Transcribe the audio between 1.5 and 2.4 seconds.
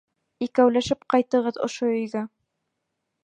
ошо өйгә!